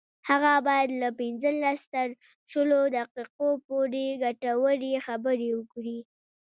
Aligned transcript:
هغه 0.29 0.53
باید 0.67 0.89
له 1.01 1.09
پنځلس 1.19 1.81
تر 1.93 2.07
شلو 2.51 2.81
دقیقو 2.97 3.49
پورې 3.67 4.05
ګټورې 4.23 4.93
خبرې 5.05 5.49
وکړي 5.57 5.99